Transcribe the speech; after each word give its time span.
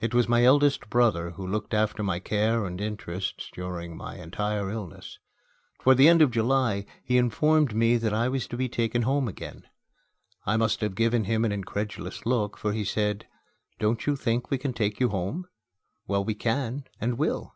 It 0.00 0.14
was 0.14 0.26
my 0.26 0.42
eldest 0.42 0.88
brother 0.88 1.32
who 1.32 1.46
looked 1.46 1.74
after 1.74 2.02
my 2.02 2.18
care 2.18 2.64
and 2.64 2.80
interests 2.80 3.50
during 3.52 3.94
my 3.94 4.16
entire 4.16 4.70
illness. 4.70 5.18
Toward 5.80 5.98
the 5.98 6.08
end 6.08 6.22
of 6.22 6.30
July, 6.30 6.86
he 7.04 7.18
informed 7.18 7.74
me 7.74 7.98
that 7.98 8.14
I 8.14 8.26
was 8.28 8.46
to 8.46 8.56
be 8.56 8.70
taken 8.70 9.02
home 9.02 9.28
again. 9.28 9.64
I 10.46 10.56
must 10.56 10.80
have 10.80 10.94
given 10.94 11.24
him 11.24 11.44
an 11.44 11.52
incredulous 11.52 12.24
look, 12.24 12.56
for 12.56 12.72
he 12.72 12.84
said, 12.86 13.26
"Don't 13.78 14.06
you 14.06 14.16
think 14.16 14.50
we 14.50 14.56
can 14.56 14.72
take 14.72 14.98
you 14.98 15.10
home? 15.10 15.46
Well, 16.06 16.24
we 16.24 16.34
can 16.34 16.84
and 16.98 17.18
will." 17.18 17.54